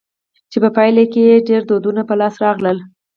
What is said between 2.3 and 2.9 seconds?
راغلل.